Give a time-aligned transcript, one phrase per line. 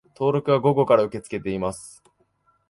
[0.17, 2.01] 登録は午後から受け付けています